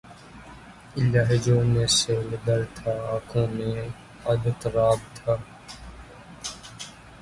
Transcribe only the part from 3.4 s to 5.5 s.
میں اضطراب تھے